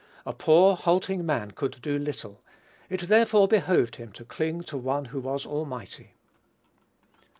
A 0.25 0.33
poor 0.33 0.75
halting 0.75 1.23
man 1.27 1.51
could 1.51 1.79
do 1.79 1.99
little: 1.99 2.41
it 2.89 3.01
therefore 3.01 3.47
behoved 3.47 3.97
him 3.97 4.11
to 4.13 4.25
cling 4.25 4.63
to 4.63 4.75
one 4.75 5.05
who 5.13 5.19
was 5.19 5.45
almighty. 5.45 6.15